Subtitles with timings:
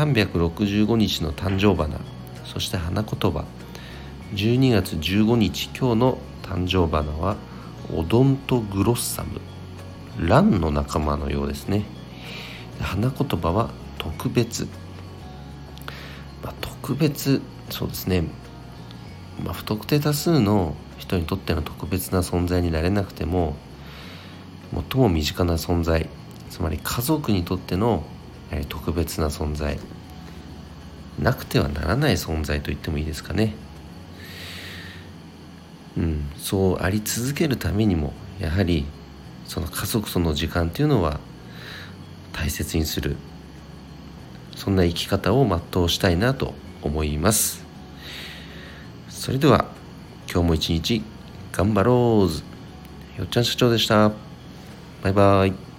[0.00, 2.00] 365日の誕生花
[2.46, 3.44] そして花言葉。
[4.34, 7.36] 12月15日今日の誕生花は
[7.94, 9.40] オドントグロッサム。
[10.26, 11.84] ランの仲間のようですね。
[12.80, 14.66] 花言葉は特別、
[16.42, 18.22] まあ、特別そうですね、
[19.44, 23.54] まあ、不特定多数の人にとっての特別な存在になれなくても
[24.72, 26.08] 最も身近な存在
[26.48, 28.02] つまり家族にとっての
[28.68, 29.78] 特別な存在。
[31.18, 33.54] なくてはならない存在と言ってもいいですかね。
[35.96, 38.86] うん、そうあり続けるためにもやはり
[39.46, 41.18] その家族との時間っていうのは
[42.32, 43.16] 大切にする。
[44.56, 47.64] そんな生き方を全うしたいなと思います。
[49.08, 49.66] それでは
[50.30, 51.02] 今日も一日
[51.52, 54.12] 頑張ろうよっちゃん社長でした。
[55.02, 55.69] バイバイ。